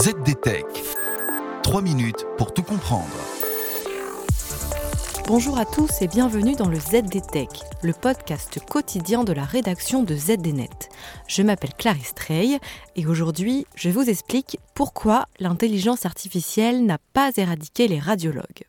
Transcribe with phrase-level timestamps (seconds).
[0.00, 0.64] ZDTech.
[1.64, 3.08] 3 minutes pour tout comprendre.
[5.26, 7.48] Bonjour à tous et bienvenue dans le ZDTech,
[7.82, 10.88] le podcast quotidien de la rédaction de ZDNet.
[11.26, 12.60] Je m'appelle Clarisse Trey
[12.94, 18.66] et aujourd'hui, je vous explique pourquoi l'intelligence artificielle n'a pas éradiqué les radiologues.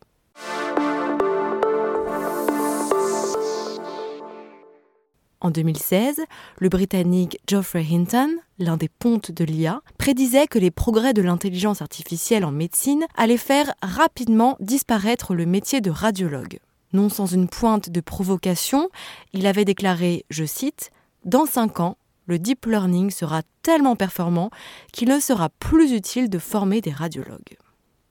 [5.42, 6.26] En 2016,
[6.58, 11.82] le Britannique Geoffrey Hinton, l'un des pontes de l'IA, prédisait que les progrès de l'intelligence
[11.82, 16.60] artificielle en médecine allaient faire rapidement disparaître le métier de radiologue.
[16.92, 18.89] Non sans une pointe de provocation,
[19.32, 20.92] il avait déclaré, je cite,
[21.24, 24.50] Dans cinq ans, le deep learning sera tellement performant
[24.92, 27.58] qu'il ne sera plus utile de former des radiologues.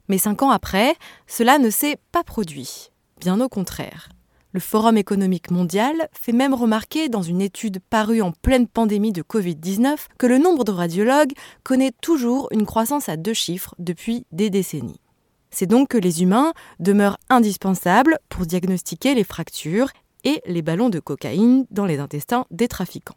[0.09, 2.91] Mais cinq ans après, cela ne s'est pas produit.
[3.21, 4.09] Bien au contraire.
[4.55, 9.23] Le Forum économique mondial fait même remarquer dans une étude parue en pleine pandémie de
[9.23, 11.35] Covid-19 que le nombre de radiologues
[11.65, 15.03] connaît toujours une croissance à deux chiffres depuis des décennies.
[15.51, 19.91] C'est donc que les humains demeurent indispensables pour diagnostiquer les fractures
[20.25, 23.17] et les ballons de cocaïne dans les intestins des trafiquants.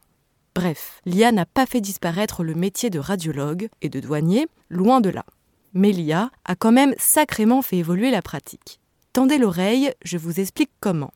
[0.54, 5.10] Bref, l'IA n'a pas fait disparaître le métier de radiologue et de douanier, loin de
[5.10, 5.26] là.
[5.74, 8.82] Mais l'IA a quand même sacrément fait évoluer la pratique.
[9.14, 11.14] Tendez l'oreille, je vous explique comment.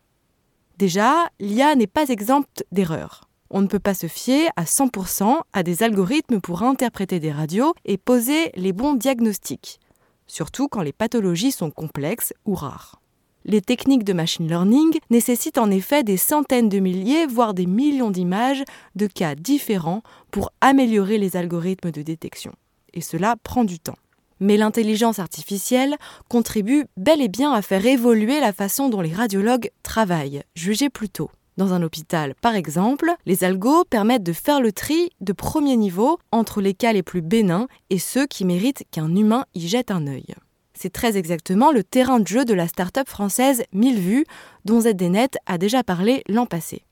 [0.78, 3.30] Déjà, l'IA n'est pas exempte d'erreurs.
[3.50, 7.74] On ne peut pas se fier à 100% à des algorithmes pour interpréter des radios
[7.86, 9.80] et poser les bons diagnostics,
[10.28, 13.00] surtout quand les pathologies sont complexes ou rares.
[13.46, 18.10] Les techniques de machine learning nécessitent en effet des centaines de milliers, voire des millions
[18.10, 18.64] d'images
[18.96, 22.54] de cas différents pour améliorer les algorithmes de détection.
[22.94, 23.98] Et cela prend du temps.
[24.40, 25.96] Mais l'intelligence artificielle
[26.30, 31.30] contribue bel et bien à faire évoluer la façon dont les radiologues travaillent, jugez plutôt.
[31.58, 36.20] Dans un hôpital, par exemple, les algos permettent de faire le tri de premier niveau
[36.34, 40.06] entre les cas les plus bénins et ceux qui méritent qu'un humain y jette un
[40.06, 40.36] œil.
[40.74, 44.26] C'est très exactement le terrain de jeu de la start-up française 1000 vues,
[44.66, 46.84] dont ZDNet a déjà parlé l'an passé.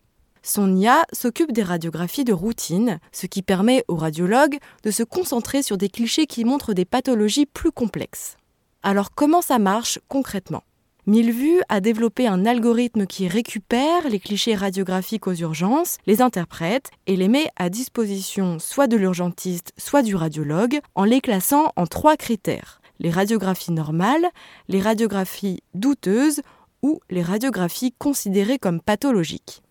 [0.44, 5.64] Son IA s'occupe des radiographies de routine, ce qui permet aux radiologues de se concentrer
[5.64, 8.36] sur des clichés qui montrent des pathologies plus complexes.
[8.84, 10.64] Alors comment ça marche concrètement?
[11.06, 17.16] Millevu a développé un algorithme qui récupère les clichés radiographiques aux urgences, les interprète et
[17.16, 22.18] les met à disposition soit de l'urgentiste, soit du radiologue, en les classant en trois
[22.18, 24.28] critères les radiographies normales,
[24.68, 26.42] les radiographies douteuses
[26.82, 29.63] ou les radiographies considérées comme pathologiques.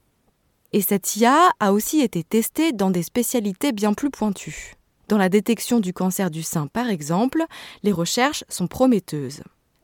[0.75, 4.75] Et cette IA a aussi été testée dans des spécialités bien plus pointues.
[5.09, 7.45] Dans la détection du cancer du sein, par exemple,
[7.83, 9.43] les recherches sont prometteuses.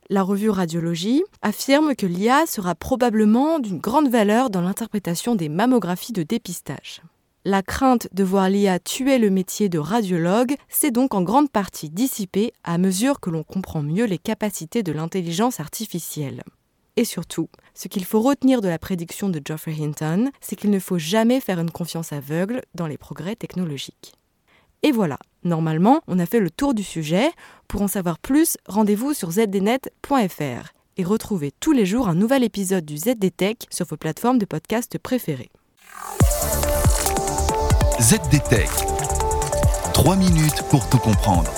[0.08, 6.14] La revue Radiologie affirme que l'IA sera probablement d'une grande valeur dans l'interprétation des mammographies
[6.14, 7.02] de dépistage.
[7.44, 11.90] La crainte de voir l'IA tuer le métier de radiologue s'est donc en grande partie
[11.90, 16.42] dissipée à mesure que l'on comprend mieux les capacités de l'intelligence artificielle.
[16.98, 20.80] Et surtout, ce qu'il faut retenir de la prédiction de Geoffrey Hinton, c'est qu'il ne
[20.80, 24.14] faut jamais faire une confiance aveugle dans les progrès technologiques.
[24.82, 27.30] Et voilà, normalement, on a fait le tour du sujet.
[27.68, 32.84] Pour en savoir plus, rendez-vous sur zdnet.fr et retrouvez tous les jours un nouvel épisode
[32.84, 35.50] du ZDTech sur vos plateformes de podcast préférées.
[38.00, 38.70] ZDTech.
[39.94, 41.52] 3 minutes pour tout comprendre.